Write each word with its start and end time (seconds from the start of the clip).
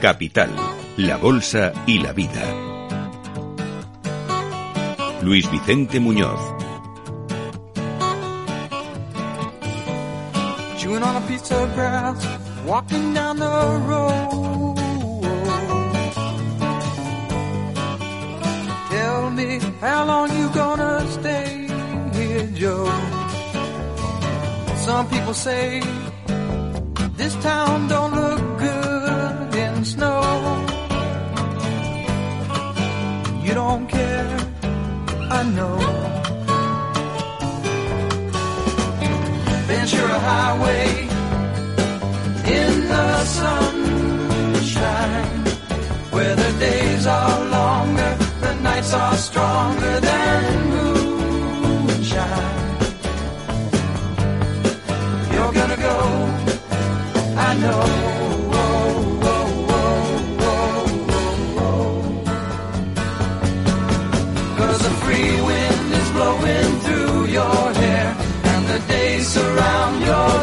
Capital, 0.00 0.50
la 0.96 1.18
Bolsa 1.18 1.72
y 1.86 1.98
la 1.98 2.12
Vida. 2.12 2.42
Luis 5.22 5.48
Vicente 5.50 6.00
Muñoz. 6.00 6.40
Chewing 10.78 11.02
on 11.02 11.16
a 11.16 11.20
piece 11.28 11.52
of 11.52 11.74
grass, 11.74 12.16
walking 12.64 13.12
down 13.12 13.36
the 13.38 13.46
road. 13.86 14.76
Tell 18.90 19.30
me 19.30 19.60
how 19.82 20.06
long 20.06 20.30
you 20.38 20.48
gonna 20.54 21.06
stay 21.10 21.68
here, 22.14 22.46
Joe. 22.54 22.90
Some 24.76 25.06
people 25.10 25.34
say 25.34 25.82
this 27.18 27.34
town 27.42 27.86
don't 27.88 28.14
look 28.14 28.39
don't 33.70 33.86
care, 33.88 34.30
I 35.38 35.40
know. 35.56 35.78
Ventura 39.68 40.18
Highway 40.28 40.86
in 42.58 42.72
the 42.92 43.08
sunshine, 43.38 44.66
where 46.14 46.34
the 46.42 46.52
days 46.66 47.06
are 47.06 47.38
longer, 47.58 48.12
the 48.44 48.54
nights 48.68 48.92
are 48.92 49.16
stronger 49.28 49.94
than 50.08 50.42
moonshine. 50.72 52.18
You're 55.32 55.54
gonna 55.58 55.80
go, 55.88 55.96
I 57.48 57.48
know. 57.62 58.09
Your. 70.10 70.40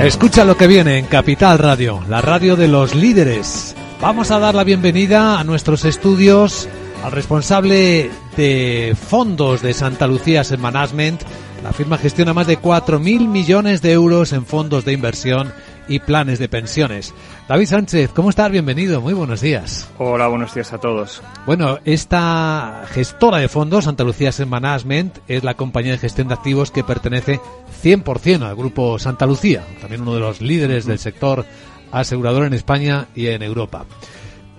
Escucha 0.00 0.44
lo 0.44 0.56
que 0.56 0.68
viene 0.68 0.98
en 0.98 1.06
Capital 1.06 1.58
Radio, 1.58 2.04
la 2.08 2.20
radio 2.20 2.54
de 2.54 2.68
los 2.68 2.94
líderes. 2.94 3.74
Vamos 4.00 4.30
a 4.30 4.38
dar 4.38 4.54
la 4.54 4.62
bienvenida 4.62 5.40
a 5.40 5.44
nuestros 5.44 5.84
estudios 5.84 6.68
al 7.02 7.10
responsable 7.10 8.08
de 8.36 8.96
fondos 8.96 9.60
de 9.60 9.74
Santa 9.74 10.06
Lucía 10.06 10.44
Management. 10.56 11.22
La 11.62 11.72
firma 11.72 11.98
gestiona 11.98 12.32
más 12.32 12.46
de 12.46 12.58
4.000 12.58 13.26
millones 13.26 13.82
de 13.82 13.92
euros 13.92 14.32
en 14.32 14.46
fondos 14.46 14.84
de 14.84 14.92
inversión 14.92 15.52
y 15.88 15.98
planes 15.98 16.38
de 16.38 16.48
pensiones. 16.48 17.12
David 17.48 17.66
Sánchez, 17.66 18.10
¿cómo 18.14 18.30
estás? 18.30 18.50
Bienvenido, 18.50 19.00
muy 19.00 19.12
buenos 19.12 19.40
días. 19.40 19.88
Hola, 19.98 20.28
buenos 20.28 20.54
días 20.54 20.72
a 20.72 20.78
todos. 20.78 21.20
Bueno, 21.46 21.78
esta 21.84 22.84
gestora 22.90 23.38
de 23.38 23.48
fondos, 23.48 23.84
Santa 23.84 24.04
Lucía 24.04 24.28
Asset 24.28 24.46
Management, 24.46 25.18
es 25.26 25.42
la 25.42 25.54
compañía 25.54 25.92
de 25.92 25.98
gestión 25.98 26.28
de 26.28 26.34
activos 26.34 26.70
que 26.70 26.84
pertenece 26.84 27.40
100% 27.82 28.42
al 28.42 28.54
grupo 28.54 28.98
Santa 29.00 29.26
Lucía, 29.26 29.64
también 29.80 30.02
uno 30.02 30.14
de 30.14 30.20
los 30.20 30.40
líderes 30.40 30.86
del 30.86 31.00
sector 31.00 31.44
asegurador 31.90 32.44
en 32.44 32.54
España 32.54 33.08
y 33.16 33.28
en 33.28 33.42
Europa. 33.42 33.84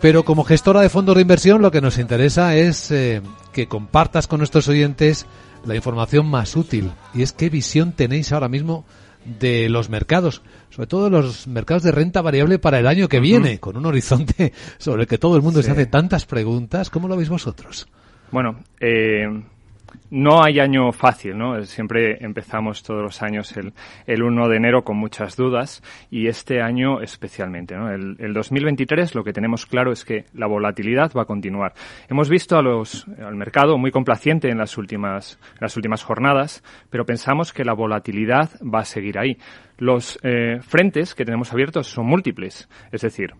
Pero 0.02 0.24
como 0.24 0.44
gestora 0.44 0.82
de 0.82 0.90
fondos 0.90 1.16
de 1.16 1.22
inversión, 1.22 1.62
lo 1.62 1.72
que 1.72 1.82
nos 1.82 1.98
interesa 1.98 2.56
es 2.56 2.92
eh, 2.92 3.22
que 3.54 3.68
compartas 3.68 4.28
con 4.28 4.40
nuestros 4.40 4.68
oyentes 4.68 5.26
la 5.66 5.76
información 5.76 6.28
más 6.28 6.56
útil. 6.56 6.92
Y 7.14 7.22
es 7.22 7.34
qué 7.34 7.50
visión 7.50 7.94
tenéis 7.94 8.32
ahora 8.32 8.50
mismo 8.50 8.86
de 9.40 9.70
los 9.70 9.90
mercados, 9.90 10.42
sobre 10.70 10.88
todo 10.88 11.10
los 11.10 11.48
mercados 11.48 11.84
de 11.84 11.92
renta 11.92 12.22
variable 12.22 12.58
para 12.58 12.80
el 12.80 12.88
año 12.88 13.08
que 13.10 13.20
viene, 13.20 13.60
con 13.60 13.78
un 13.78 13.86
horizonte 13.86 14.54
sobre 14.78 15.04
el 15.04 15.08
que 15.08 15.18
todo 15.18 15.36
el 15.36 15.42
mundo 15.42 15.62
se 15.62 15.72
hace 15.72 15.86
tantas 15.86 16.26
preguntas. 16.26 16.90
¿Cómo 16.90 17.08
lo 17.08 17.18
veis 17.18 17.30
vosotros? 17.30 17.88
Bueno, 18.32 18.60
eh, 18.80 19.26
no 20.10 20.44
hay 20.44 20.60
año 20.60 20.92
fácil, 20.92 21.38
¿no? 21.38 21.64
Siempre 21.64 22.24
empezamos 22.24 22.84
todos 22.84 23.02
los 23.02 23.22
años 23.22 23.56
el, 23.58 23.74
el 24.08 24.24
1 24.24 24.48
de 24.48 24.58
enero 24.58 24.84
con 24.84 24.98
muchas 24.98 25.36
dudas 25.36 25.84
y 26.10 26.28
este 26.28 26.62
año 26.62 27.02
especialmente, 27.02 27.76
¿no? 27.76 27.92
El, 27.92 28.16
el 28.20 28.34
2023 28.34 29.16
lo 29.16 29.24
que 29.24 29.34
tenemos 29.34 29.66
claro 29.66 29.92
es 29.92 30.06
que 30.06 30.26
la 30.34 30.48
volatilidad 30.48 31.12
va 31.16 31.24
a 31.24 31.26
continuar. 31.26 31.74
Hemos 32.10 32.30
visto 32.30 32.58
a 32.58 32.62
los, 32.62 33.08
al 33.24 33.36
mercado 33.36 33.78
muy 33.78 33.92
complaciente 33.92 34.50
en 34.50 34.58
las 34.58 34.78
últimas, 34.78 35.40
las 35.60 35.76
últimas 35.76 36.04
jornadas, 36.04 36.64
pero 36.90 37.06
pensamos 37.06 37.54
que 37.54 37.66
la 37.66 37.74
volatilidad 37.74 38.50
va 38.62 38.80
a 38.80 38.86
seguir 38.86 39.18
ahí. 39.18 39.38
Los 39.78 40.20
eh, 40.24 40.60
frentes 40.62 41.16
que 41.16 41.26
tenemos 41.26 41.54
abiertos 41.54 41.88
son 41.88 42.06
múltiples, 42.06 42.68
es 42.92 43.02
decir, 43.02 43.34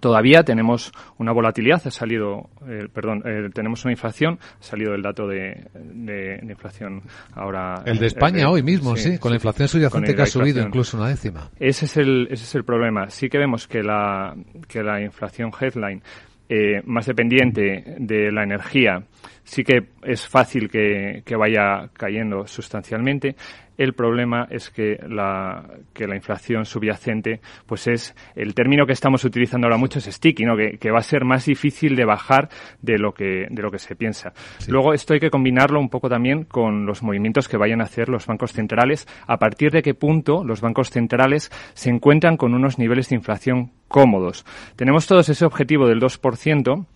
Todavía 0.00 0.42
tenemos 0.42 0.92
una 1.18 1.32
volatilidad, 1.32 1.80
ha 1.86 1.90
salido, 1.90 2.50
eh, 2.68 2.88
perdón, 2.92 3.22
eh, 3.24 3.48
tenemos 3.52 3.84
una 3.84 3.92
inflación, 3.92 4.38
ha 4.60 4.62
salido 4.62 4.94
el 4.94 5.02
dato 5.02 5.26
de, 5.26 5.66
de- 5.74 6.38
de 6.42 6.52
inflación 6.52 7.02
ahora. 7.34 7.82
El 7.84 7.98
de 7.98 8.04
eh, 8.04 8.08
España 8.08 8.42
eh, 8.42 8.46
hoy 8.46 8.62
mismo, 8.62 8.96
sí, 8.96 9.18
con 9.18 9.30
la 9.30 9.36
inflación 9.36 9.68
subyacente 9.68 10.14
que 10.14 10.22
ha 10.22 10.26
subido 10.26 10.62
incluso 10.62 10.96
una 10.96 11.08
décima. 11.08 11.50
Ese 11.58 11.84
es 11.86 11.96
el, 11.96 12.28
ese 12.30 12.44
es 12.44 12.54
el 12.54 12.64
problema. 12.64 13.08
Sí 13.10 13.28
que 13.28 13.38
vemos 13.38 13.66
que 13.66 13.82
la, 13.82 14.34
que 14.68 14.82
la 14.82 15.00
inflación 15.00 15.50
headline, 15.60 16.02
eh, 16.48 16.80
más 16.86 17.04
dependiente 17.06 17.96
de 17.98 18.32
la 18.32 18.42
energía, 18.42 19.02
sí 19.44 19.62
que 19.62 19.88
es 20.02 20.26
fácil 20.26 20.70
que, 20.70 21.22
que 21.24 21.36
vaya 21.36 21.88
cayendo 21.92 22.46
sustancialmente. 22.46 23.36
El 23.78 23.94
problema 23.94 24.46
es 24.50 24.70
que 24.70 24.98
la, 25.08 25.64
que 25.94 26.06
la 26.06 26.16
inflación 26.16 26.66
subyacente, 26.66 27.40
pues 27.64 27.86
es 27.86 28.14
el 28.34 28.54
término 28.54 28.84
que 28.84 28.92
estamos 28.92 29.24
utilizando 29.24 29.66
ahora 29.66 29.78
mucho 29.78 30.00
es 30.00 30.06
sticky, 30.06 30.44
¿no? 30.44 30.56
Que, 30.56 30.78
que 30.78 30.90
va 30.90 30.98
a 30.98 31.02
ser 31.02 31.24
más 31.24 31.46
difícil 31.46 31.96
de 31.96 32.04
bajar 32.04 32.50
de 32.82 32.98
lo 32.98 33.14
que, 33.14 33.46
de 33.48 33.62
lo 33.62 33.70
que 33.70 33.78
se 33.78 33.94
piensa. 33.94 34.32
Luego 34.66 34.92
esto 34.92 35.14
hay 35.14 35.20
que 35.20 35.30
combinarlo 35.30 35.80
un 35.80 35.88
poco 35.88 36.08
también 36.08 36.44
con 36.44 36.86
los 36.86 37.02
movimientos 37.02 37.48
que 37.48 37.56
vayan 37.56 37.80
a 37.80 37.84
hacer 37.84 38.08
los 38.08 38.26
bancos 38.26 38.52
centrales, 38.52 39.06
a 39.26 39.38
partir 39.38 39.70
de 39.70 39.82
qué 39.82 39.94
punto 39.94 40.44
los 40.44 40.60
bancos 40.60 40.90
centrales 40.90 41.50
se 41.74 41.90
encuentran 41.90 42.36
con 42.36 42.54
unos 42.54 42.78
niveles 42.78 43.08
de 43.08 43.16
inflación 43.16 43.70
cómodos. 43.86 44.44
Tenemos 44.76 45.06
todos 45.06 45.28
ese 45.28 45.44
objetivo 45.44 45.86
del 45.86 46.00
2%, 46.00 46.86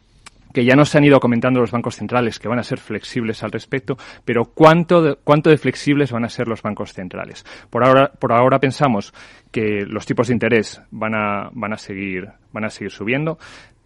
que 0.52 0.64
ya 0.64 0.74
nos 0.74 0.94
han 0.94 1.04
ido 1.04 1.20
comentando 1.20 1.60
los 1.60 1.70
bancos 1.70 1.96
centrales 1.96 2.38
que 2.38 2.48
van 2.48 2.58
a 2.58 2.62
ser 2.62 2.78
flexibles 2.78 3.42
al 3.42 3.52
respecto, 3.52 3.96
pero 4.24 4.44
¿cuánto 4.44 5.02
de, 5.02 5.16
cuánto 5.22 5.56
flexibles 5.56 6.12
van 6.12 6.24
a 6.24 6.28
ser 6.28 6.48
los 6.48 6.62
bancos 6.62 6.92
centrales? 6.92 7.44
Por 7.70 7.84
ahora, 7.84 8.12
por 8.12 8.32
ahora 8.32 8.58
pensamos 8.58 9.12
que 9.50 9.84
los 9.86 10.06
tipos 10.06 10.28
de 10.28 10.34
interés 10.34 10.80
van 10.90 11.14
a, 11.14 11.50
van 11.52 11.72
a 11.72 11.76
seguir, 11.76 12.28
van 12.52 12.64
a 12.64 12.70
seguir 12.70 12.90
subiendo. 12.90 13.38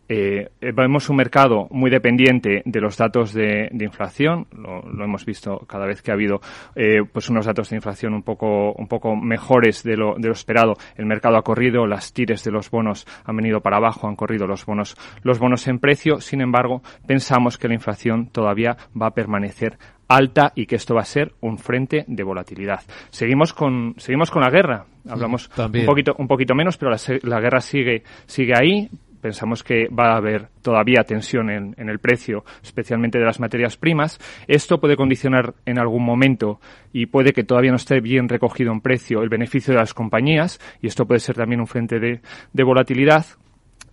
Eh, 0.08 0.50
vemos 0.60 1.08
un 1.10 1.16
mercado 1.16 1.66
muy 1.70 1.90
dependiente 1.90 2.62
de 2.64 2.80
los 2.80 2.96
datos 2.96 3.32
de, 3.32 3.68
de 3.72 3.84
inflación, 3.84 4.46
lo, 4.56 4.82
lo 4.82 5.04
hemos 5.04 5.24
visto 5.24 5.58
cada 5.66 5.86
vez 5.86 6.02
que 6.02 6.10
ha 6.10 6.14
habido 6.14 6.40
eh, 6.74 7.02
pues 7.12 7.28
unos 7.28 7.46
datos 7.46 7.70
de 7.70 7.76
inflación 7.76 8.14
un 8.14 8.22
poco, 8.22 8.72
un 8.72 8.86
poco 8.86 9.16
mejores 9.16 9.82
de 9.82 9.96
lo, 9.96 10.14
de 10.16 10.28
lo 10.28 10.32
esperado. 10.32 10.74
El 10.96 11.06
mercado 11.06 11.36
ha 11.36 11.42
corrido, 11.42 11.86
las 11.86 12.12
tires 12.12 12.44
de 12.44 12.52
los 12.52 12.70
bonos 12.70 13.06
han 13.24 13.36
venido 13.36 13.60
para 13.60 13.78
abajo, 13.78 14.08
han 14.08 14.16
corrido 14.16 14.46
los 14.46 14.64
bonos, 14.64 14.96
los 15.22 15.38
bonos 15.38 15.66
en 15.68 15.78
precio. 15.78 16.20
Sin 16.20 16.40
embargo, 16.40 16.82
pensamos 17.06 17.58
que 17.58 17.68
la 17.68 17.74
inflación 17.74 18.28
todavía 18.28 18.76
va 19.00 19.08
a 19.08 19.14
permanecer 19.14 19.78
alta 20.08 20.52
y 20.54 20.66
que 20.66 20.76
esto 20.76 20.94
va 20.94 21.00
a 21.00 21.04
ser 21.04 21.32
un 21.40 21.58
frente 21.58 22.04
de 22.06 22.22
volatilidad. 22.22 22.80
Seguimos 23.10 23.52
con, 23.52 23.94
seguimos 23.96 24.30
con 24.30 24.42
la 24.42 24.50
guerra. 24.50 24.86
Hablamos 25.08 25.48
También. 25.50 25.84
un 25.84 25.86
poquito, 25.86 26.14
un 26.18 26.28
poquito 26.28 26.54
menos, 26.54 26.76
pero 26.76 26.92
la 27.22 27.40
guerra 27.40 27.60
sigue, 27.60 28.02
sigue 28.26 28.52
ahí. 28.56 28.88
Pensamos 29.26 29.64
que 29.64 29.88
va 29.88 30.12
a 30.12 30.18
haber 30.18 30.50
todavía 30.62 31.02
tensión 31.02 31.50
en, 31.50 31.74
el 31.76 31.98
precio, 31.98 32.44
especialmente 32.62 33.18
de 33.18 33.24
las 33.24 33.40
materias 33.40 33.76
primas. 33.76 34.20
Esto 34.46 34.78
puede 34.78 34.94
condicionar 34.94 35.52
en 35.64 35.80
algún 35.80 36.04
momento 36.04 36.60
y 36.92 37.06
puede 37.06 37.32
que 37.32 37.42
todavía 37.42 37.72
no 37.72 37.76
esté 37.76 37.98
bien 37.98 38.28
recogido 38.28 38.70
en 38.70 38.80
precio 38.80 39.24
el 39.24 39.28
beneficio 39.28 39.74
de 39.74 39.80
las 39.80 39.94
compañías 39.94 40.60
y 40.80 40.86
esto 40.86 41.06
puede 41.06 41.18
ser 41.18 41.34
también 41.34 41.58
un 41.58 41.66
frente 41.66 41.98
de, 41.98 42.20
de 42.52 42.62
volatilidad. 42.62 43.26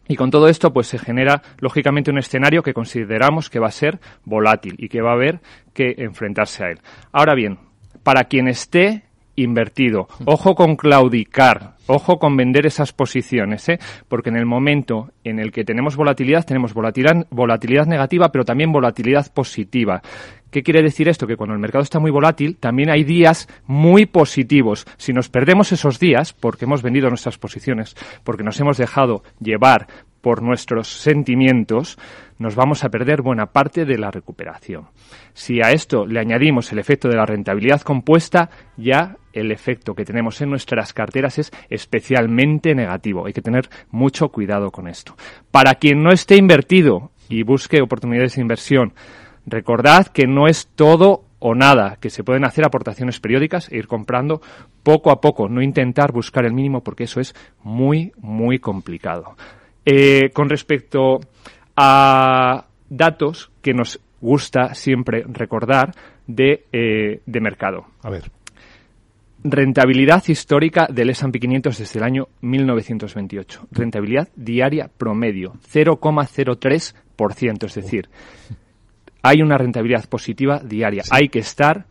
Y 0.08 0.18
con 0.18 0.30
todo 0.30 0.48
esto, 0.48 0.72
pues 0.72 0.86
se 0.86 1.00
genera, 1.00 1.42
lógicamente, 1.58 2.12
un 2.12 2.20
escenario 2.20 2.62
que 2.62 2.76
consideramos 2.76 3.50
que 3.50 3.58
va 3.58 3.70
a 3.70 3.72
ser 3.72 4.00
volátil 4.26 4.76
y 4.78 4.88
que 4.88 5.02
va 5.02 5.14
a 5.14 5.16
haber 5.16 5.40
que 5.74 5.96
enfrentarse 5.98 6.64
a 6.64 6.70
él. 6.70 6.80
Ahora 7.12 7.34
bien, 7.34 7.58
para 8.04 8.26
quien 8.26 8.48
esté 8.48 9.06
invertido, 9.36 10.08
ojo 10.26 10.56
con 10.56 10.76
claudicar, 10.76 11.76
ojo 11.88 12.20
con 12.20 12.38
vender 12.38 12.66
esas 12.66 12.94
posiciones, 12.94 13.68
¿eh? 13.70 13.80
porque 14.08 14.30
en 14.30 14.38
el 14.38 14.46
momento 14.46 15.12
en 15.24 15.40
el 15.40 15.52
que 15.52 15.64
tenemos 15.64 15.96
volatilidad, 15.96 16.46
tenemos 16.46 16.74
volatilidad, 16.74 17.26
volatilidad 17.30 17.86
negativa, 17.86 18.32
pero 18.32 18.46
también 18.46 18.72
volatilidad 18.72 19.32
positiva. 19.34 20.02
¿Qué 20.54 20.62
quiere 20.62 20.84
decir 20.84 21.10
esto? 21.10 21.26
Que 21.26 21.36
cuando 21.36 21.56
el 21.56 21.60
mercado 21.60 21.82
está 21.82 22.00
muy 22.00 22.12
volátil, 22.12 22.58
también 22.58 22.92
hay 22.92 23.04
días 23.04 23.50
muy 23.66 24.06
positivos. 24.06 24.86
Si 24.98 25.12
nos 25.12 25.28
perdemos 25.30 25.72
esos 25.72 26.00
días, 26.00 26.32
porque 26.34 26.66
hemos 26.66 26.84
vendido 26.84 27.10
nuestras 27.10 27.40
posiciones, 27.40 27.96
porque 28.24 28.44
nos 28.44 28.60
hemos 28.60 28.78
dejado 28.78 29.24
llevar 29.40 29.88
por 30.24 30.42
nuestros 30.42 30.88
sentimientos, 30.88 32.00
nos 32.40 32.56
vamos 32.56 32.86
a 32.86 32.90
perder 32.90 33.22
buena 33.22 33.48
parte 33.48 33.84
de 33.84 33.98
la 33.98 34.10
recuperación. 34.10 34.88
Si 35.34 35.62
a 35.62 35.72
esto 35.72 36.06
le 36.06 36.22
añadimos 36.22 36.72
el 36.72 36.80
efecto 36.80 37.10
de 37.10 37.18
la 37.18 37.26
rentabilidad 37.26 37.82
compuesta, 37.82 38.50
ya 38.78 39.18
el 39.34 39.52
efecto 39.52 39.94
que 39.94 40.06
tenemos 40.06 40.40
en 40.40 40.50
nuestras 40.50 40.94
carteras 40.94 41.40
es 41.40 41.52
especialmente 41.70 42.74
negativo. 42.74 43.26
Hay 43.26 43.34
que 43.34 43.42
tener 43.42 43.70
mucho 43.92 44.30
cuidado 44.30 44.72
con 44.72 44.88
esto. 44.88 45.14
Para 45.52 45.76
quien 45.76 46.02
no 46.02 46.12
esté 46.12 46.38
invertido 46.38 47.12
y 47.28 47.44
busque 47.44 47.82
oportunidades 47.82 48.36
de 48.36 48.44
inversión, 48.44 48.94
recordad 49.46 50.08
que 50.08 50.26
no 50.26 50.48
es 50.48 50.68
todo 50.68 51.26
o 51.40 51.54
nada, 51.54 51.98
que 52.00 52.10
se 52.10 52.24
pueden 52.24 52.46
hacer 52.46 52.64
aportaciones 52.64 53.20
periódicas 53.20 53.70
e 53.70 53.76
ir 53.76 53.88
comprando 53.88 54.42
poco 54.84 55.12
a 55.12 55.20
poco, 55.20 55.50
no 55.50 55.62
intentar 55.62 56.14
buscar 56.14 56.46
el 56.46 56.54
mínimo 56.54 56.82
porque 56.82 57.04
eso 57.04 57.20
es 57.20 57.36
muy, 57.62 58.14
muy 58.22 58.60
complicado. 58.60 59.36
Eh, 59.86 60.30
con 60.32 60.50
respecto 60.50 61.20
a 61.76 62.66
datos 62.90 63.52
que 63.62 63.74
nos 63.74 64.00
gusta 64.22 64.74
siempre 64.74 65.26
recordar 65.28 65.94
de, 66.26 66.66
eh, 66.72 67.20
de 67.26 67.42
mercado. 67.42 67.88
A 68.02 68.10
ver. 68.10 68.32
Rentabilidad 69.44 70.24
histórica 70.28 70.88
del 70.90 71.10
S&P 71.10 71.38
500 71.38 71.78
desde 71.78 72.00
el 72.00 72.06
año 72.06 72.30
1928. 72.40 73.68
Rentabilidad 73.72 74.30
diaria 74.38 74.90
promedio, 74.98 75.56
0,03%. 75.70 77.66
Es 77.66 77.76
decir, 77.76 78.08
hay 79.22 79.42
una 79.42 79.58
rentabilidad 79.58 80.08
positiva 80.08 80.62
diaria. 80.64 81.04
Hay 81.12 81.28
que 81.28 81.40
estar 81.40 81.88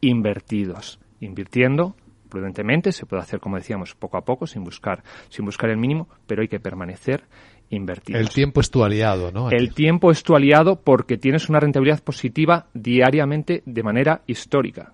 invertidos. 0.00 0.98
Invirtiendo 1.20 1.94
prudentemente, 2.34 2.90
se 2.90 3.06
puede 3.06 3.22
hacer, 3.22 3.38
como 3.38 3.56
decíamos, 3.56 3.94
poco 3.94 4.16
a 4.16 4.24
poco, 4.24 4.48
sin 4.48 4.64
buscar, 4.64 5.04
sin 5.28 5.44
buscar 5.44 5.70
el 5.70 5.76
mínimo, 5.76 6.08
pero 6.26 6.42
hay 6.42 6.48
que 6.48 6.58
permanecer 6.58 7.22
invertidos. 7.70 8.20
El 8.20 8.28
tiempo 8.28 8.60
es 8.60 8.70
tu 8.72 8.82
aliado, 8.82 9.30
¿no? 9.30 9.46
Aquí. 9.46 9.56
El 9.56 9.72
tiempo 9.72 10.10
es 10.10 10.24
tu 10.24 10.34
aliado 10.34 10.80
porque 10.80 11.16
tienes 11.16 11.48
una 11.48 11.60
rentabilidad 11.60 12.02
positiva 12.02 12.66
diariamente 12.74 13.62
de 13.66 13.82
manera 13.84 14.22
histórica. 14.26 14.92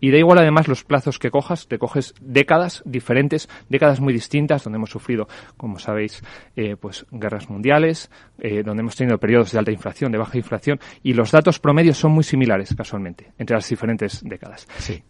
Y 0.00 0.10
da 0.10 0.18
igual 0.18 0.38
además 0.38 0.68
los 0.68 0.84
plazos 0.84 1.18
que 1.18 1.30
cojas, 1.30 1.68
te 1.68 1.78
coges 1.78 2.12
décadas 2.20 2.82
diferentes, 2.84 3.48
décadas 3.68 4.00
muy 4.00 4.12
distintas, 4.12 4.64
donde 4.64 4.76
hemos 4.76 4.90
sufrido, 4.90 5.26
como 5.56 5.78
sabéis, 5.78 6.22
eh, 6.54 6.76
pues 6.76 7.06
guerras 7.10 7.48
mundiales, 7.48 8.10
eh, 8.38 8.62
donde 8.62 8.82
hemos 8.82 8.96
tenido 8.96 9.18
periodos 9.18 9.52
de 9.52 9.58
alta 9.58 9.70
inflación, 9.70 10.12
de 10.12 10.18
baja 10.18 10.36
inflación, 10.36 10.80
y 11.02 11.14
los 11.14 11.30
datos 11.30 11.58
promedios 11.60 11.96
son 11.96 12.12
muy 12.12 12.24
similares, 12.24 12.74
casualmente, 12.76 13.32
entre 13.38 13.56
las 13.56 13.68
diferentes 13.68 14.22
décadas. 14.22 14.68
Sí. 14.76 15.02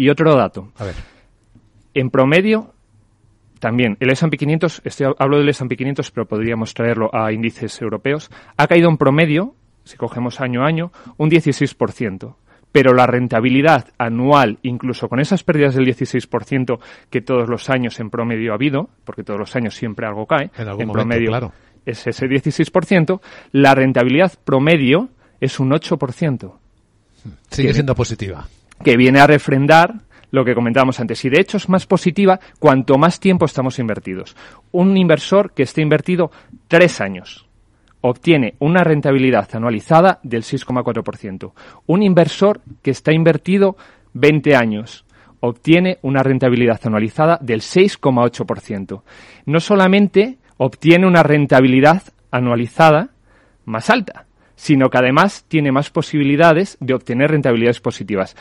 Y 0.00 0.08
otro 0.08 0.34
dato. 0.34 0.72
A 0.78 0.84
ver. 0.84 0.94
En 1.92 2.08
promedio, 2.08 2.72
también 3.58 3.98
el 4.00 4.08
S&P 4.08 4.38
500, 4.38 4.80
estoy, 4.82 5.12
hablo 5.18 5.36
del 5.36 5.50
S&P 5.50 5.76
500, 5.76 6.10
pero 6.10 6.26
podríamos 6.26 6.72
traerlo 6.72 7.10
a 7.14 7.30
índices 7.32 7.82
europeos, 7.82 8.30
ha 8.56 8.66
caído 8.66 8.88
en 8.88 8.96
promedio, 8.96 9.54
si 9.84 9.98
cogemos 9.98 10.40
año 10.40 10.62
a 10.62 10.68
año, 10.68 10.90
un 11.18 11.30
16%. 11.30 12.34
Pero 12.72 12.94
la 12.94 13.06
rentabilidad 13.06 13.88
anual, 13.98 14.58
incluso 14.62 15.06
con 15.10 15.20
esas 15.20 15.44
pérdidas 15.44 15.74
del 15.74 15.84
16% 15.86 16.78
que 17.10 17.20
todos 17.20 17.50
los 17.50 17.68
años 17.68 18.00
en 18.00 18.08
promedio 18.08 18.52
ha 18.52 18.54
habido, 18.54 18.88
porque 19.04 19.22
todos 19.22 19.38
los 19.38 19.54
años 19.54 19.74
siempre 19.74 20.06
algo 20.06 20.24
cae, 20.24 20.50
En 20.56 20.66
algún 20.66 20.82
en 20.82 20.88
momento, 20.88 20.92
promedio 20.92 21.28
claro. 21.28 21.52
es 21.84 22.06
ese 22.06 22.26
16%, 22.26 23.20
la 23.52 23.74
rentabilidad 23.74 24.32
promedio 24.44 25.10
es 25.40 25.60
un 25.60 25.72
8% 25.72 26.52
Sigue 27.50 27.74
siendo 27.74 27.94
positiva. 27.94 28.48
Que 28.82 28.96
viene 28.96 29.20
a 29.20 29.26
refrendar 29.26 29.94
lo 30.30 30.44
que 30.44 30.54
comentábamos 30.54 31.00
antes. 31.00 31.24
Y 31.24 31.30
de 31.30 31.40
hecho 31.40 31.56
es 31.56 31.68
más 31.68 31.86
positiva 31.86 32.40
cuanto 32.58 32.98
más 32.98 33.20
tiempo 33.20 33.44
estamos 33.44 33.78
invertidos. 33.78 34.36
Un 34.72 34.96
inversor 34.96 35.52
que 35.52 35.64
esté 35.64 35.82
invertido 35.82 36.30
tres 36.68 37.00
años 37.00 37.46
obtiene 38.00 38.54
una 38.60 38.82
rentabilidad 38.82 39.48
anualizada 39.54 40.20
del 40.22 40.42
6,4%. 40.42 41.52
Un 41.86 42.02
inversor 42.02 42.60
que 42.82 42.92
está 42.92 43.12
invertido 43.12 43.76
20 44.14 44.56
años 44.56 45.04
obtiene 45.40 45.98
una 46.02 46.22
rentabilidad 46.22 46.80
anualizada 46.84 47.38
del 47.40 47.60
6,8%. 47.60 49.02
No 49.46 49.60
solamente 49.60 50.38
obtiene 50.58 51.06
una 51.06 51.22
rentabilidad 51.22 52.02
anualizada 52.30 53.10
más 53.64 53.90
alta, 53.90 54.26
sino 54.54 54.90
que 54.90 54.98
además 54.98 55.44
tiene 55.48 55.72
más 55.72 55.90
posibilidades 55.90 56.76
de 56.80 56.94
obtener 56.94 57.30
rentabilidades 57.30 57.80
positivas. 57.80 58.36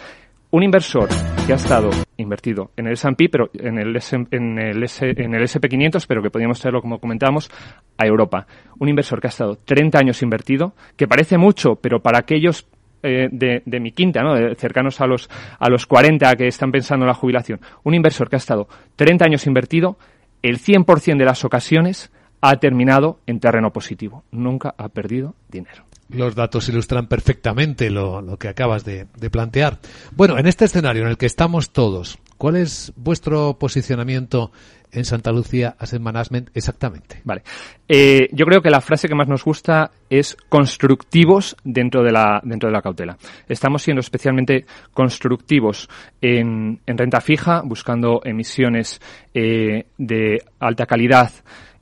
Un 0.51 0.63
inversor 0.63 1.07
que 1.45 1.53
ha 1.53 1.57
estado 1.57 1.91
invertido 2.17 2.71
en 2.75 2.87
el 2.87 2.93
S&P, 2.93 3.29
pero 3.29 3.51
en 3.53 3.77
el, 3.77 3.95
en 3.95 4.57
el 4.59 4.83
SP500, 4.83 6.05
pero 6.07 6.23
que 6.23 6.31
podríamos 6.31 6.59
traerlo, 6.59 6.81
como 6.81 6.99
comentábamos, 6.99 7.51
a 7.97 8.05
Europa. 8.07 8.47
Un 8.79 8.89
inversor 8.89 9.21
que 9.21 9.27
ha 9.27 9.29
estado 9.29 9.57
30 9.63 9.99
años 9.99 10.21
invertido, 10.23 10.73
que 10.95 11.07
parece 11.07 11.37
mucho, 11.37 11.75
pero 11.75 12.01
para 12.01 12.17
aquellos 12.19 12.67
eh, 13.03 13.29
de, 13.31 13.61
de 13.63 13.79
mi 13.79 13.91
quinta, 13.91 14.23
¿no? 14.23 14.33
de- 14.33 14.55
cercanos 14.55 14.99
a 15.01 15.05
los, 15.07 15.29
a 15.59 15.69
los 15.69 15.85
40 15.85 16.35
que 16.35 16.47
están 16.47 16.71
pensando 16.71 17.05
en 17.05 17.09
la 17.09 17.13
jubilación, 17.13 17.61
un 17.83 17.93
inversor 17.93 18.27
que 18.29 18.35
ha 18.35 18.37
estado 18.37 18.67
30 18.95 19.25
años 19.25 19.45
invertido, 19.45 19.97
el 20.41 20.57
100% 20.59 21.17
de 21.17 21.25
las 21.25 21.45
ocasiones 21.45 22.11
ha 22.41 22.55
terminado 22.57 23.19
en 23.25 23.39
terreno 23.39 23.71
positivo. 23.71 24.23
Nunca 24.31 24.73
ha 24.77 24.89
perdido 24.89 25.35
dinero. 25.49 25.85
Los 26.09 26.33
datos 26.33 26.67
ilustran 26.69 27.07
perfectamente 27.07 27.89
lo, 27.91 28.21
lo 28.21 28.37
que 28.37 28.47
acabas 28.47 28.83
de, 28.83 29.05
de 29.15 29.29
plantear. 29.29 29.77
Bueno, 30.15 30.39
en 30.39 30.47
este 30.47 30.65
escenario 30.65 31.03
en 31.03 31.09
el 31.09 31.17
que 31.17 31.27
estamos 31.27 31.71
todos, 31.71 32.17
¿cuál 32.37 32.55
es 32.55 32.91
vuestro 32.95 33.59
posicionamiento 33.59 34.51
en 34.91 35.05
Santa 35.05 35.31
Lucía 35.31 35.75
Asset 35.77 36.01
Management 36.01 36.49
exactamente? 36.55 37.21
Vale. 37.23 37.43
Eh, 37.87 38.27
yo 38.31 38.47
creo 38.47 38.59
que 38.59 38.71
la 38.71 38.81
frase 38.81 39.07
que 39.07 39.13
más 39.13 39.27
nos 39.27 39.43
gusta 39.43 39.91
es 40.09 40.35
constructivos 40.49 41.55
dentro 41.63 42.01
de 42.01 42.11
la, 42.11 42.41
dentro 42.43 42.69
de 42.69 42.73
la 42.73 42.81
cautela. 42.81 43.15
Estamos 43.47 43.83
siendo 43.83 43.99
especialmente 43.99 44.65
constructivos 44.91 45.87
en, 46.21 46.79
en 46.87 46.97
renta 46.97 47.21
fija, 47.21 47.61
buscando 47.63 48.21
emisiones 48.23 48.99
eh, 49.31 49.85
de 49.95 50.43
alta 50.59 50.87
calidad 50.87 51.31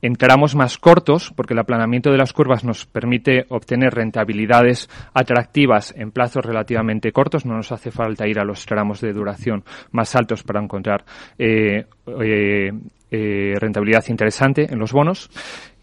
en 0.02 0.14
tramos 0.14 0.54
más 0.54 0.78
cortos, 0.78 1.32
porque 1.34 1.54
el 1.54 1.60
aplanamiento 1.60 2.10
de 2.10 2.18
las 2.18 2.32
curvas 2.32 2.64
nos 2.64 2.86
permite 2.86 3.46
obtener 3.48 3.94
rentabilidades 3.94 4.88
atractivas 5.14 5.94
en 5.96 6.10
plazos 6.12 6.44
relativamente 6.44 7.12
cortos. 7.12 7.44
No 7.44 7.54
nos 7.54 7.72
hace 7.72 7.90
falta 7.90 8.26
ir 8.26 8.38
a 8.38 8.44
los 8.44 8.64
tramos 8.66 9.00
de 9.00 9.12
duración 9.12 9.64
más 9.90 10.14
altos 10.14 10.42
para 10.42 10.62
encontrar 10.62 11.04
eh, 11.38 11.86
eh, 12.20 12.72
eh, 13.10 13.54
rentabilidad 13.58 14.04
interesante 14.08 14.72
en 14.72 14.78
los 14.78 14.92
bonos. 14.92 15.30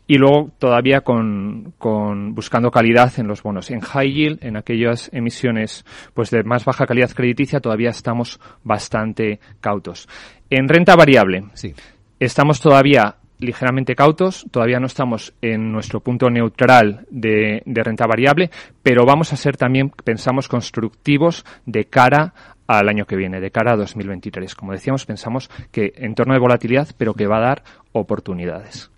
Y 0.08 0.20
luego 0.20 0.52
todavía 0.60 1.02
con, 1.02 1.74
con 1.80 2.36
buscando 2.36 2.70
calidad 2.70 3.12
en 3.18 3.28
los 3.28 3.42
bonos. 3.42 3.72
En 3.72 3.82
high 3.82 4.14
yield, 4.14 4.46
en 4.46 4.56
aquellas 4.56 5.10
emisiones 5.12 5.84
pues 6.14 6.30
de 6.30 6.44
más 6.44 6.64
baja 6.64 6.86
calidad 6.86 7.10
crediticia, 7.10 7.60
todavía 7.60 7.90
estamos 7.90 8.40
bastante 8.64 9.40
cautos. 9.60 10.08
En 10.52 10.68
renta 10.68 10.96
variable, 10.96 11.46
Sí. 11.56 11.74
estamos 12.20 12.62
todavía 12.62 13.16
ligeramente 13.40 13.96
cautos, 13.96 14.46
todavía 14.52 14.80
no 14.80 14.88
estamos 14.88 15.34
en 15.42 15.72
nuestro 15.72 16.00
punto 16.00 16.30
neutral 16.30 17.06
de, 17.10 17.64
renta 17.66 18.08
variable, 18.08 18.50
pero 18.84 19.06
vamos 19.06 19.34
a 19.34 19.38
ser 19.38 19.58
también, 19.58 19.90
pensamos, 19.90 20.48
constructivos 20.48 21.46
de 21.66 21.86
cara 21.86 22.34
al 22.68 22.90
año 22.90 23.06
que 23.06 23.16
viene, 23.16 23.40
de 23.40 23.52
cara 23.52 23.74
a 23.74 23.78
2023. 23.78 24.56
Como 24.56 24.72
decíamos, 24.72 25.06
pensamos 25.06 25.50
que 25.72 25.94
en 25.98 26.16
torno 26.16 26.34
de 26.34 26.40
volatilidad, 26.40 26.90
pero 26.98 27.14
que 27.14 27.28
va 27.28 27.38
a 27.38 27.48
dar 27.48 27.64
oportunidades. 27.92 28.90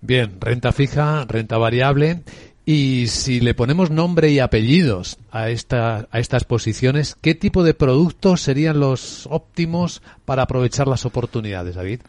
Bien, 0.00 0.40
renta 0.40 0.72
fija, 0.72 1.24
renta 1.26 1.58
variable. 1.58 2.22
Y 2.64 3.06
si 3.08 3.40
le 3.40 3.54
ponemos 3.54 3.90
nombre 3.90 4.30
y 4.30 4.38
apellidos 4.38 5.18
a, 5.32 5.50
esta, 5.50 6.06
a 6.10 6.18
estas 6.20 6.44
posiciones, 6.44 7.16
¿qué 7.20 7.34
tipo 7.34 7.64
de 7.64 7.74
productos 7.74 8.40
serían 8.40 8.78
los 8.78 9.26
óptimos 9.30 10.00
para 10.24 10.44
aprovechar 10.44 10.86
las 10.86 11.04
oportunidades, 11.04 11.74
David? 11.74 12.02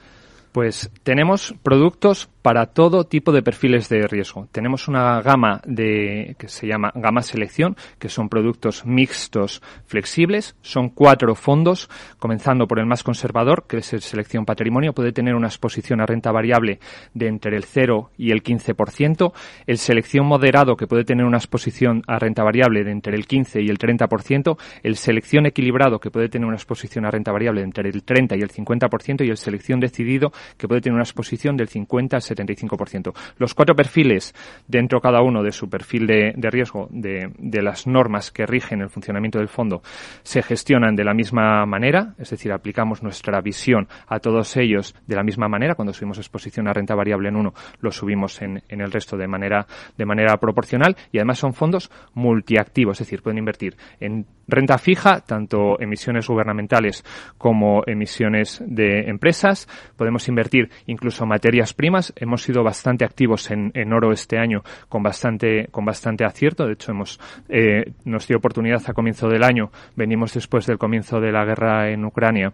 Pues 0.53 0.89
tenemos 1.03 1.55
productos 1.63 2.29
para 2.44 2.68
todo 2.68 3.06
tipo 3.06 3.32
de 3.32 3.42
perfiles 3.42 3.88
de 3.88 4.06
riesgo. 4.06 4.48
Tenemos 4.52 4.90
una 4.90 5.22
gama 5.22 5.62
de 5.66 6.36
que 6.38 6.50
se 6.50 6.68
llama 6.68 6.92
gama 6.94 7.22
selección, 7.22 7.78
que 7.98 8.10
son 8.10 8.28
productos 8.28 8.86
mixtos 8.86 9.62
flexibles. 9.86 10.56
Son 10.62 10.90
cuatro 10.90 11.36
fondos, 11.36 11.90
comenzando 12.20 12.68
por 12.68 12.80
el 12.80 12.86
más 12.86 13.02
conservador, 13.02 13.66
que 13.66 13.78
es 13.78 13.94
el 13.94 14.02
selección 14.02 14.46
patrimonio. 14.46 14.94
Puede 14.94 15.14
tener 15.14 15.36
una 15.36 15.48
exposición 15.48 16.02
a 16.02 16.06
renta 16.06 16.34
variable 16.34 16.80
de 17.14 17.28
entre 17.28 17.56
el 17.56 17.64
0 17.64 18.12
y 18.18 18.32
el 18.32 18.44
15%. 18.44 19.32
El 19.66 19.78
selección 19.78 20.26
moderado, 20.26 20.76
que 20.76 20.86
puede 20.86 21.06
tener 21.06 21.26
una 21.26 21.38
exposición 21.38 22.04
a 22.08 22.20
renta 22.20 22.44
variable 22.44 22.84
de 22.84 22.92
entre 22.92 23.16
el 23.16 23.26
15 23.26 23.62
y 23.62 23.70
el 23.70 23.80
30%. 23.80 24.58
El 24.84 24.98
selección 24.98 25.46
equilibrado, 25.46 26.00
que 26.00 26.12
puede 26.12 26.28
tener 26.28 26.46
una 26.46 26.58
exposición 26.58 27.06
a 27.06 27.12
renta 27.12 27.32
variable 27.32 27.62
de 27.62 27.68
entre 27.68 27.90
el 27.90 28.04
30 28.04 28.36
y 28.36 28.42
el 28.42 28.52
50%. 28.52 29.26
Y 29.26 29.30
el 29.30 29.38
selección 29.38 29.80
decidido, 29.80 30.34
que 30.58 30.68
puede 30.68 30.82
tener 30.82 30.96
una 30.96 31.04
exposición 31.04 31.56
del 31.56 31.70
50 31.70 32.18
al 32.18 32.22
75%. 32.36 33.13
Los 33.38 33.54
cuatro 33.54 33.75
perfiles 33.75 34.34
dentro 34.68 35.02
cada 35.02 35.22
uno 35.22 35.44
de 35.44 35.52
su 35.52 35.70
perfil 35.70 36.08
de, 36.08 36.34
riesgo 36.50 36.88
de, 36.92 37.32
de 37.38 37.62
las 37.62 37.88
normas 37.88 38.32
que 38.32 38.46
rigen 38.46 38.82
el 38.82 38.90
funcionamiento 38.90 39.40
del 39.40 39.48
fondo 39.48 39.82
se 40.24 40.42
gestionan 40.42 40.96
de 40.96 41.04
la 41.04 41.13
misma 41.13 41.66
manera, 41.66 42.16
es 42.18 42.30
decir, 42.30 42.52
aplicamos 42.52 43.04
nuestra 43.04 43.42
visión 43.42 43.88
a 44.08 44.20
todos 44.20 44.56
ellos 44.58 44.96
de 45.08 45.16
la 45.16 45.24
misma 45.24 45.48
manera. 45.48 45.75
Cuando 45.75 45.94
subimos 45.94 46.18
exposición 46.18 46.68
a 46.68 46.74
renta 46.74 46.96
variable 46.96 47.30
en 47.30 47.36
uno, 47.36 47.54
lo 47.80 47.92
subimos 47.92 48.42
en, 48.42 48.62
en 48.70 48.82
el 48.82 48.92
resto 48.92 49.18
de 49.18 49.28
manera, 49.28 49.66
de 49.98 50.06
manera 50.06 50.38
proporcional 50.38 50.96
y 51.12 51.18
además 51.18 51.40
son 51.40 51.54
fondos 51.54 51.92
multiactivos, 52.13 53.00
es 53.00 53.08
decir, 53.08 53.22
pueden 53.22 53.40
invertir 53.40 53.75
en 54.00 54.25
renta 54.48 54.78
fija, 54.78 55.22
tanto 55.22 55.80
emisiones 55.80 56.28
gubernamentales 56.28 57.04
como 57.38 57.84
emisiones 57.86 58.62
de 58.66 59.10
empresas. 59.10 59.68
Podemos 59.96 60.28
invertir 60.28 60.70
incluso 60.86 61.25
materias 61.25 61.74
primas. 61.74 62.13
Hemos 62.24 62.42
sido 62.42 62.63
bastante 62.63 63.03
activos 63.03 63.51
en, 63.51 63.70
en 63.74 63.92
oro 63.92 64.13
este 64.13 64.38
año 64.38 64.63
con 64.88 65.03
bastante, 65.03 65.68
con 65.72 65.84
bastante 65.84 66.24
acierto. 66.24 66.65
De 66.65 66.72
hecho, 66.72 66.92
hemos, 66.92 67.20
eh, 67.50 67.92
nos 68.06 68.25
dio 68.30 68.38
oportunidad 68.38 68.82
a 68.88 68.94
comienzo 68.94 69.27
del 69.27 69.44
año. 69.44 69.72
Venimos 69.98 70.34
después 70.34 70.65
del 70.65 70.77
comienzo 70.77 71.20
de 71.20 71.34
la 71.34 71.44
guerra 71.44 71.89
en 71.89 72.06
Ucrania 72.06 72.53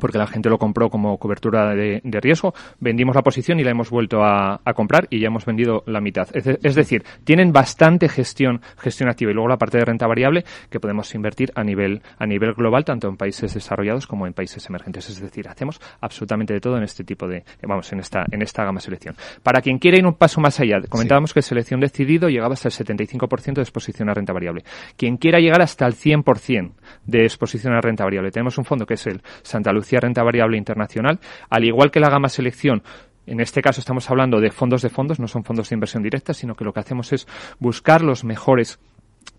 porque 0.00 0.18
la 0.18 0.26
gente 0.26 0.48
lo 0.48 0.58
compró 0.58 0.90
como 0.90 1.18
cobertura 1.18 1.74
de, 1.74 2.00
de, 2.02 2.20
riesgo, 2.20 2.54
vendimos 2.80 3.14
la 3.14 3.22
posición 3.22 3.60
y 3.60 3.64
la 3.64 3.70
hemos 3.70 3.90
vuelto 3.90 4.22
a, 4.22 4.60
a 4.64 4.74
comprar 4.74 5.06
y 5.10 5.20
ya 5.20 5.28
hemos 5.28 5.44
vendido 5.44 5.82
la 5.86 6.00
mitad. 6.00 6.28
Es, 6.34 6.46
es, 6.46 6.74
decir, 6.74 7.04
tienen 7.24 7.52
bastante 7.52 8.08
gestión, 8.08 8.60
gestión 8.76 9.08
activa 9.08 9.30
y 9.30 9.34
luego 9.34 9.48
la 9.48 9.56
parte 9.56 9.78
de 9.78 9.84
renta 9.84 10.06
variable 10.06 10.44
que 10.70 10.80
podemos 10.80 11.14
invertir 11.14 11.52
a 11.54 11.62
nivel, 11.62 12.02
a 12.18 12.26
nivel 12.26 12.54
global, 12.54 12.84
tanto 12.84 13.08
en 13.08 13.16
países 13.16 13.54
desarrollados 13.54 14.06
como 14.06 14.26
en 14.26 14.32
países 14.32 14.66
emergentes. 14.68 15.08
Es 15.08 15.20
decir, 15.20 15.48
hacemos 15.48 15.80
absolutamente 16.00 16.54
de 16.54 16.60
todo 16.60 16.76
en 16.76 16.82
este 16.82 17.04
tipo 17.04 17.28
de, 17.28 17.44
vamos, 17.62 17.92
en 17.92 18.00
esta, 18.00 18.24
en 18.30 18.42
esta 18.42 18.64
gama 18.64 18.80
selección. 18.80 19.14
Para 19.42 19.60
quien 19.60 19.78
quiera 19.78 19.98
ir 19.98 20.06
un 20.06 20.14
paso 20.14 20.40
más 20.40 20.58
allá, 20.60 20.80
comentábamos 20.88 21.30
sí. 21.30 21.34
que 21.34 21.42
selección 21.42 21.80
decidido 21.80 22.28
llegaba 22.28 22.54
hasta 22.54 22.68
el 22.68 22.74
75% 22.74 23.54
de 23.54 23.62
exposición 23.62 24.08
a 24.08 24.14
renta 24.14 24.32
variable. 24.32 24.64
Quien 24.96 25.16
quiera 25.16 25.38
llegar 25.38 25.62
hasta 25.62 25.86
el 25.86 25.94
100% 25.94 26.72
de 27.06 27.22
exposición 27.22 27.74
a 27.74 27.80
renta 27.80 28.04
variable, 28.04 28.30
tenemos 28.30 28.58
un 28.58 28.64
fondo 28.64 28.86
que 28.86 28.94
es 28.94 29.06
el 29.06 29.22
Santa 29.42 29.72
Lucía 29.72 29.83
Renta 29.92 30.22
Variable 30.22 30.56
Internacional, 30.56 31.20
al 31.50 31.64
igual 31.64 31.90
que 31.90 32.00
la 32.00 32.10
gama 32.10 32.28
selección. 32.28 32.82
En 33.26 33.40
este 33.40 33.62
caso 33.62 33.80
estamos 33.80 34.10
hablando 34.10 34.40
de 34.40 34.50
fondos 34.50 34.82
de 34.82 34.90
fondos, 34.90 35.18
no 35.18 35.28
son 35.28 35.44
fondos 35.44 35.70
de 35.70 35.74
inversión 35.74 36.02
directa, 36.02 36.34
sino 36.34 36.54
que 36.54 36.64
lo 36.64 36.72
que 36.72 36.80
hacemos 36.80 37.12
es 37.12 37.26
buscar 37.58 38.02
los 38.02 38.24
mejores 38.24 38.78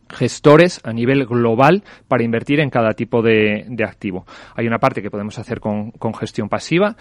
gestores 0.09 0.79
a 0.83 0.93
nivel 0.93 1.25
global 1.25 1.83
para 2.07 2.23
invertir 2.23 2.59
en 2.59 2.69
cada 2.69 2.93
tipo 2.93 3.21
de, 3.21 3.65
de 3.67 3.83
activo. 3.83 4.25
Hay 4.55 4.67
una 4.67 4.79
parte 4.79 5.01
que 5.01 5.09
podemos 5.09 5.37
hacer 5.39 5.59
con, 5.59 5.91
con 5.91 6.13
gestión 6.13 6.49
pasiva, 6.49 6.95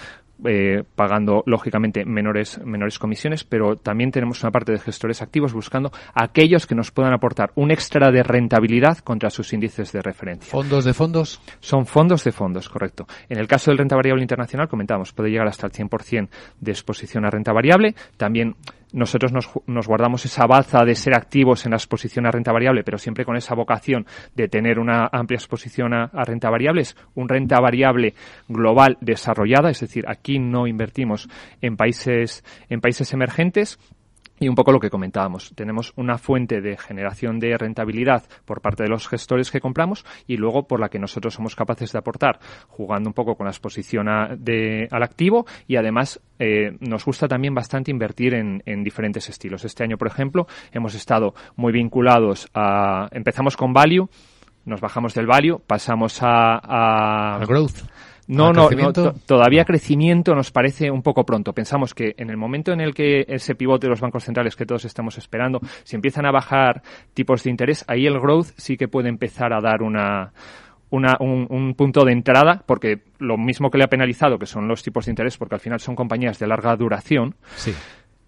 eh, 0.44 0.82
pagando 0.96 1.44
lógicamente 1.46 2.04
menores 2.04 2.60
menores 2.64 2.98
comisiones, 2.98 3.44
pero 3.44 3.76
también 3.76 4.10
tenemos 4.10 4.42
una 4.42 4.50
parte 4.50 4.72
de 4.72 4.80
gestores 4.80 5.22
activos 5.22 5.52
buscando 5.52 5.92
aquellos 6.12 6.66
que 6.66 6.74
nos 6.74 6.90
puedan 6.90 7.12
aportar 7.12 7.52
un 7.54 7.70
extra 7.70 8.10
de 8.10 8.24
rentabilidad 8.24 8.98
contra 8.98 9.30
sus 9.30 9.52
índices 9.52 9.92
de 9.92 10.02
referencia. 10.02 10.50
¿Fondos 10.50 10.84
de 10.84 10.92
fondos? 10.92 11.40
Son 11.60 11.86
fondos 11.86 12.24
de 12.24 12.32
fondos, 12.32 12.68
correcto. 12.68 13.06
En 13.28 13.38
el 13.38 13.46
caso 13.46 13.70
del 13.70 13.78
renta 13.78 13.94
variable 13.94 14.22
internacional, 14.22 14.68
comentamos, 14.68 15.12
puede 15.12 15.30
llegar 15.30 15.46
hasta 15.46 15.68
el 15.68 15.72
100% 15.72 16.28
de 16.60 16.70
exposición 16.72 17.24
a 17.24 17.30
renta 17.30 17.52
variable. 17.52 17.94
También 18.16 18.56
nosotros 18.94 19.32
nos, 19.32 19.50
nos, 19.66 19.88
guardamos 19.88 20.24
esa 20.24 20.46
baza 20.46 20.84
de 20.84 20.94
ser 20.94 21.14
activos 21.14 21.64
en 21.66 21.72
la 21.72 21.76
exposición 21.76 22.26
a 22.26 22.30
renta 22.30 22.52
variable, 22.52 22.84
pero 22.84 22.96
siempre 22.96 23.24
con 23.24 23.36
esa 23.36 23.54
vocación 23.54 24.06
de 24.34 24.48
tener 24.48 24.78
una 24.78 25.08
amplia 25.10 25.36
exposición 25.36 25.92
a, 25.92 26.08
renta 26.24 26.48
variable, 26.48 26.82
es 26.82 26.96
un 27.14 27.28
renta 27.28 27.58
variable 27.60 28.14
global 28.48 28.96
desarrollada, 29.00 29.70
es 29.70 29.80
decir, 29.80 30.04
aquí 30.06 30.38
no 30.38 30.68
invertimos 30.68 31.28
en 31.60 31.76
países, 31.76 32.44
en 32.68 32.80
países 32.80 33.12
emergentes, 33.12 33.78
y 34.38 34.48
un 34.48 34.54
poco 34.54 34.72
lo 34.72 34.80
que 34.80 34.90
comentábamos. 34.90 35.52
Tenemos 35.54 35.92
una 35.96 36.18
fuente 36.18 36.60
de 36.60 36.76
generación 36.76 37.38
de 37.38 37.56
rentabilidad 37.56 38.24
por 38.44 38.60
parte 38.60 38.82
de 38.82 38.88
los 38.88 39.08
gestores 39.08 39.50
que 39.50 39.60
compramos 39.60 40.04
y 40.26 40.36
luego 40.36 40.66
por 40.66 40.80
la 40.80 40.88
que 40.88 40.98
nosotros 40.98 41.34
somos 41.34 41.54
capaces 41.54 41.92
de 41.92 41.98
aportar, 41.98 42.38
jugando 42.68 43.08
un 43.08 43.14
poco 43.14 43.36
con 43.36 43.44
la 43.46 43.50
exposición 43.50 44.08
a, 44.08 44.34
de, 44.36 44.88
al 44.90 45.02
activo 45.02 45.46
y 45.66 45.76
además 45.76 46.20
eh, 46.38 46.76
nos 46.80 47.04
gusta 47.04 47.28
también 47.28 47.54
bastante 47.54 47.90
invertir 47.90 48.34
en, 48.34 48.62
en, 48.66 48.82
diferentes 48.82 49.28
estilos. 49.28 49.64
Este 49.64 49.84
año, 49.84 49.96
por 49.96 50.08
ejemplo, 50.08 50.46
hemos 50.72 50.94
estado 50.94 51.34
muy 51.56 51.72
vinculados 51.72 52.48
a. 52.54 53.08
Empezamos 53.12 53.56
con 53.56 53.72
value, 53.72 54.08
nos 54.64 54.80
bajamos 54.80 55.14
del 55.14 55.26
value, 55.26 55.60
pasamos 55.66 56.18
a, 56.22 57.38
a 57.38 57.44
growth 57.46 57.82
no, 58.26 58.52
no, 58.52 58.70
no 58.70 58.92
todavía 59.26 59.64
crecimiento 59.64 60.34
nos 60.34 60.50
parece 60.50 60.90
un 60.90 61.02
poco 61.02 61.24
pronto. 61.24 61.52
Pensamos 61.52 61.94
que 61.94 62.14
en 62.16 62.30
el 62.30 62.36
momento 62.36 62.72
en 62.72 62.80
el 62.80 62.94
que 62.94 63.24
ese 63.28 63.54
pivote 63.54 63.86
de 63.86 63.90
los 63.90 64.00
bancos 64.00 64.24
centrales 64.24 64.56
que 64.56 64.66
todos 64.66 64.84
estamos 64.84 65.18
esperando, 65.18 65.60
si 65.82 65.96
empiezan 65.96 66.26
a 66.26 66.30
bajar 66.30 66.82
tipos 67.12 67.42
de 67.44 67.50
interés, 67.50 67.84
ahí 67.88 68.06
el 68.06 68.18
growth 68.18 68.48
sí 68.56 68.76
que 68.76 68.88
puede 68.88 69.08
empezar 69.08 69.52
a 69.52 69.60
dar 69.60 69.82
una, 69.82 70.32
una, 70.90 71.16
un, 71.20 71.46
un, 71.50 71.74
punto 71.74 72.04
de 72.04 72.12
entrada, 72.12 72.62
porque 72.66 73.02
lo 73.18 73.36
mismo 73.36 73.70
que 73.70 73.78
le 73.78 73.84
ha 73.84 73.88
penalizado, 73.88 74.38
que 74.38 74.46
son 74.46 74.68
los 74.68 74.82
tipos 74.82 75.06
de 75.06 75.12
interés, 75.12 75.36
porque 75.36 75.56
al 75.56 75.60
final 75.60 75.80
son 75.80 75.94
compañías 75.94 76.38
de 76.38 76.46
larga 76.46 76.76
duración, 76.76 77.34
sí. 77.56 77.74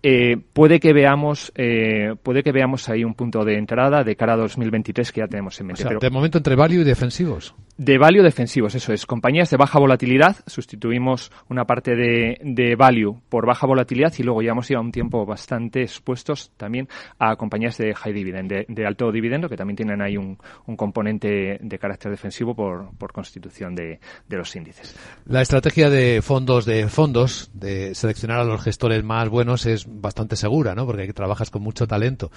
Eh, 0.02 0.36
puede 0.52 0.78
que 0.78 0.92
veamos 0.92 1.50
eh, 1.56 2.14
puede 2.22 2.42
que 2.44 2.52
veamos 2.52 2.88
ahí 2.88 3.02
un 3.02 3.14
punto 3.14 3.44
de 3.44 3.56
entrada 3.56 4.04
de 4.04 4.14
cara 4.14 4.34
a 4.34 4.36
2023 4.36 5.10
que 5.10 5.20
ya 5.20 5.26
tenemos 5.26 5.58
en 5.58 5.66
mente. 5.66 5.82
O 5.82 5.82
sea, 5.82 5.88
pero 5.88 6.00
de 6.00 6.10
momento 6.10 6.38
entre 6.38 6.54
value 6.54 6.82
y 6.82 6.84
defensivos. 6.84 7.56
De 7.78 7.98
value 7.98 8.22
defensivos, 8.22 8.74
eso 8.74 8.92
es. 8.92 9.06
Compañías 9.06 9.50
de 9.50 9.56
baja 9.56 9.78
volatilidad, 9.78 10.36
sustituimos 10.46 11.30
una 11.48 11.64
parte 11.64 11.94
de, 11.94 12.38
de 12.42 12.74
value 12.74 13.20
por 13.28 13.46
baja 13.46 13.66
volatilidad 13.66 14.12
y 14.18 14.22
luego 14.22 14.42
ya 14.42 14.52
hemos 14.52 14.70
ido 14.70 14.78
a 14.80 14.82
un 14.82 14.92
tiempo 14.92 15.26
bastante 15.26 15.82
expuestos 15.82 16.52
también 16.56 16.88
a 17.18 17.36
compañías 17.36 17.76
de 17.76 17.94
high 17.94 18.12
dividend, 18.12 18.66
de, 18.68 18.86
alto 18.86 19.12
dividendo, 19.12 19.48
que 19.48 19.56
también 19.56 19.76
tienen 19.76 20.00
ahí 20.00 20.16
un, 20.16 20.38
un 20.66 20.76
componente 20.76 21.58
de 21.60 21.78
carácter 21.78 22.10
defensivo 22.10 22.54
por, 22.54 22.96
por 22.96 23.12
constitución 23.12 23.74
de, 23.74 24.00
de 24.28 24.36
los 24.36 24.54
índices. 24.56 24.96
La 25.26 25.42
estrategia 25.42 25.90
de 25.90 26.22
fondos 26.22 26.64
de 26.64 26.88
fondos, 26.88 27.50
de 27.52 27.94
seleccionar 27.94 28.40
a 28.40 28.44
los 28.44 28.62
gestores 28.62 29.04
más 29.04 29.28
buenos 29.28 29.66
es 29.66 29.86
bastante 29.88 30.36
segura, 30.36 30.74
¿no? 30.74 30.86
Porque 30.86 31.12
trabajas 31.12 31.50
con 31.50 31.62
mucho 31.62 31.86
talento. 31.86 32.30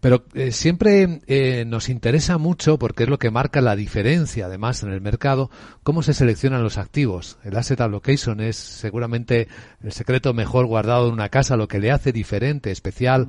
Pero 0.00 0.24
eh, 0.34 0.52
siempre 0.52 1.20
eh, 1.26 1.64
nos 1.66 1.88
interesa 1.88 2.38
mucho, 2.38 2.78
porque 2.78 3.04
es 3.04 3.08
lo 3.08 3.18
que 3.18 3.30
marca 3.30 3.60
la 3.60 3.76
diferencia, 3.76 4.46
además, 4.46 4.83
en 4.84 4.92
el 4.92 5.00
mercado, 5.00 5.50
cómo 5.82 6.02
se 6.02 6.14
seleccionan 6.14 6.62
los 6.62 6.78
activos. 6.78 7.38
El 7.44 7.56
asset 7.56 7.80
allocation 7.80 8.40
es 8.40 8.56
seguramente 8.56 9.48
el 9.82 9.92
secreto 9.92 10.32
mejor 10.34 10.66
guardado 10.66 11.06
de 11.06 11.12
una 11.12 11.28
casa, 11.28 11.56
lo 11.56 11.68
que 11.68 11.78
le 11.78 11.90
hace 11.90 12.12
diferente, 12.12 12.70
especial. 12.70 13.26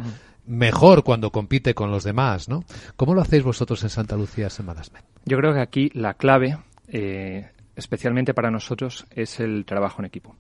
mejor 0.48 1.04
cuando 1.04 1.32
compite 1.32 1.74
con 1.74 1.90
los 1.90 2.04
demás, 2.04 2.48
¿no? 2.48 2.64
¿Cómo 2.96 3.16
lo 3.16 3.22
hacéis 3.22 3.44
vosotros 3.44 3.82
en 3.82 3.90
Santa 3.90 4.16
Lucía 4.16 4.48
Management? 4.64 5.04
Yo 5.26 5.38
creo 5.38 5.54
que 5.56 5.60
aquí 5.60 5.90
la 5.96 6.14
clave, 6.14 6.60
eh, 6.88 7.50
especialmente 7.76 8.36
para 8.36 8.52
nosotros, 8.52 9.08
es 9.10 9.40
el 9.40 9.66
trabajo 9.66 10.02
en 10.02 10.06
equipo. 10.06 10.36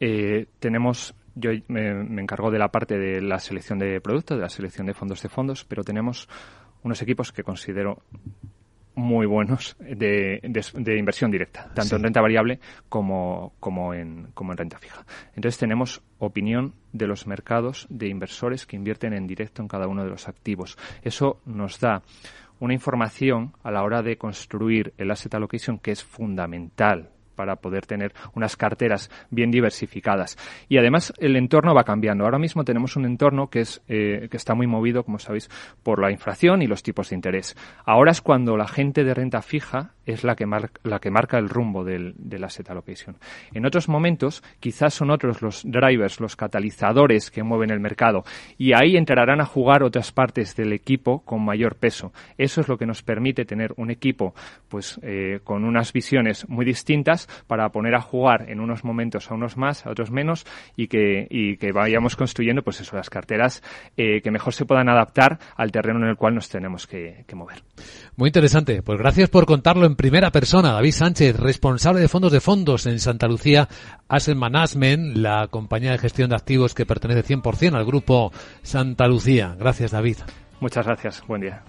Eh, 0.00 0.46
tenemos 0.60 1.14
yo 1.34 1.50
me, 1.68 1.94
me, 1.94 2.22
encargo 2.22 2.50
de 2.50 2.58
la 2.58 2.68
parte 2.68 2.98
de 2.98 3.20
la 3.20 3.38
selección 3.38 3.78
de 3.78 4.00
productos, 4.00 4.36
de 4.36 4.42
la 4.42 4.48
selección 4.48 4.86
de 4.86 4.94
fondos 4.94 5.22
de 5.22 5.28
fondos, 5.28 5.64
pero 5.64 5.82
tenemos 5.82 6.28
unos 6.82 7.00
equipos 7.02 7.32
que 7.32 7.42
considero 7.42 8.02
muy 8.94 9.26
buenos 9.26 9.76
de, 9.78 10.40
de, 10.42 10.64
de 10.74 10.98
inversión 10.98 11.30
directa, 11.30 11.64
tanto 11.74 11.90
sí. 11.90 11.94
en 11.96 12.02
renta 12.02 12.20
variable 12.20 12.60
como, 12.88 13.54
como, 13.60 13.94
en, 13.94 14.28
como 14.34 14.52
en 14.52 14.58
renta 14.58 14.78
fija. 14.78 15.04
Entonces 15.34 15.58
tenemos 15.58 16.02
opinión 16.18 16.74
de 16.92 17.06
los 17.06 17.26
mercados 17.26 17.86
de 17.90 18.08
inversores 18.08 18.66
que 18.66 18.76
invierten 18.76 19.12
en 19.12 19.26
directo 19.26 19.62
en 19.62 19.68
cada 19.68 19.88
uno 19.88 20.04
de 20.04 20.10
los 20.10 20.28
activos. 20.28 20.78
Eso 21.02 21.40
nos 21.44 21.80
da 21.80 22.02
una 22.60 22.74
información 22.74 23.52
a 23.62 23.70
la 23.70 23.82
hora 23.82 24.02
de 24.02 24.16
construir 24.16 24.94
el 24.96 25.10
asset 25.10 25.34
allocation 25.34 25.78
que 25.78 25.90
es 25.90 26.04
fundamental 26.04 27.10
para 27.34 27.56
poder 27.56 27.86
tener 27.86 28.12
unas 28.34 28.56
carteras 28.56 29.10
bien 29.30 29.50
diversificadas. 29.50 30.36
Y 30.68 30.78
además 30.78 31.12
el 31.18 31.36
entorno 31.36 31.74
va 31.74 31.84
cambiando. 31.84 32.24
Ahora 32.24 32.38
mismo 32.38 32.64
tenemos 32.64 32.96
un 32.96 33.04
entorno 33.04 33.48
que 33.48 33.60
es 33.60 33.82
eh, 33.88 34.28
que 34.30 34.36
está 34.36 34.54
muy 34.54 34.66
movido, 34.66 35.04
como 35.04 35.18
sabéis, 35.18 35.50
por 35.82 36.00
la 36.00 36.10
inflación 36.10 36.62
y 36.62 36.66
los 36.66 36.82
tipos 36.82 37.10
de 37.10 37.16
interés. 37.16 37.56
Ahora 37.84 38.12
es 38.12 38.20
cuando 38.20 38.56
la 38.56 38.68
gente 38.68 39.04
de 39.04 39.14
renta 39.14 39.42
fija 39.42 39.94
es 40.06 40.24
la 40.24 40.36
que, 40.36 40.46
mar 40.46 40.70
la 40.82 40.98
que 40.98 41.10
marca 41.10 41.38
el 41.38 41.48
rumbo 41.48 41.84
del, 41.84 42.14
del 42.16 42.44
asset 42.44 42.68
allocation. 42.70 43.16
En 43.52 43.66
otros 43.66 43.88
momentos, 43.88 44.42
quizás 44.60 44.94
son 44.94 45.10
otros 45.10 45.42
los 45.42 45.62
drivers, 45.64 46.20
los 46.20 46.36
catalizadores 46.36 47.30
que 47.30 47.42
mueven 47.42 47.70
el 47.70 47.80
mercado. 47.80 48.24
Y 48.58 48.72
ahí 48.72 48.96
entrarán 48.96 49.40
a 49.40 49.46
jugar 49.46 49.82
otras 49.82 50.12
partes 50.12 50.56
del 50.56 50.72
equipo 50.72 51.24
con 51.24 51.44
mayor 51.44 51.76
peso. 51.76 52.12
Eso 52.38 52.60
es 52.60 52.68
lo 52.68 52.78
que 52.78 52.86
nos 52.86 53.02
permite 53.02 53.44
tener 53.44 53.72
un 53.76 53.90
equipo 53.90 54.34
pues 54.68 54.98
eh, 55.02 55.40
con 55.44 55.64
unas 55.64 55.92
visiones 55.92 56.48
muy 56.48 56.64
distintas 56.64 57.28
para 57.46 57.68
poner 57.70 57.94
a 57.94 58.00
jugar 58.00 58.50
en 58.50 58.60
unos 58.60 58.84
momentos 58.84 59.30
a 59.30 59.34
unos 59.34 59.56
más, 59.56 59.86
a 59.86 59.90
otros 59.90 60.10
menos 60.10 60.46
y 60.76 60.88
que, 60.88 61.26
y 61.30 61.56
que 61.56 61.72
vayamos 61.72 62.16
construyendo 62.16 62.62
pues 62.62 62.80
eso, 62.80 62.96
las 62.96 63.10
carteras 63.10 63.62
eh, 63.96 64.20
que 64.22 64.30
mejor 64.30 64.52
se 64.52 64.64
puedan 64.64 64.88
adaptar 64.88 65.38
al 65.56 65.72
terreno 65.72 66.00
en 66.00 66.08
el 66.08 66.16
cual 66.16 66.34
nos 66.34 66.48
tenemos 66.48 66.86
que, 66.86 67.24
que 67.26 67.36
mover. 67.36 67.62
Muy 68.16 68.28
interesante. 68.28 68.82
Pues 68.82 68.98
gracias 68.98 69.30
por 69.30 69.46
contarlo 69.46 69.86
en 69.94 69.96
primera 69.96 70.32
persona. 70.32 70.72
David 70.72 70.90
Sánchez, 70.90 71.36
responsable 71.36 72.00
de 72.00 72.08
fondos 72.08 72.32
de 72.32 72.40
fondos 72.40 72.86
en 72.86 72.98
Santa 72.98 73.28
Lucía 73.28 73.68
Asset 74.08 74.34
Management, 74.36 75.16
la 75.16 75.46
compañía 75.48 75.92
de 75.92 75.98
gestión 75.98 76.30
de 76.30 76.36
activos 76.36 76.74
que 76.74 76.84
pertenece 76.84 77.22
100% 77.24 77.76
al 77.76 77.84
grupo 77.84 78.32
Santa 78.62 79.06
Lucía. 79.06 79.54
Gracias, 79.56 79.92
David. 79.92 80.16
Muchas 80.58 80.84
gracias. 80.84 81.22
Buen 81.28 81.42
día. 81.42 81.62